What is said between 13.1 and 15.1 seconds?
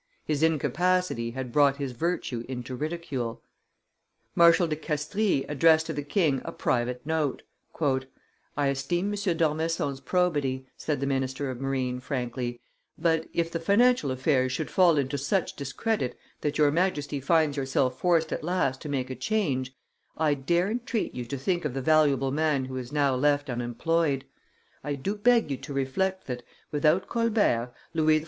if the financial affairs should fall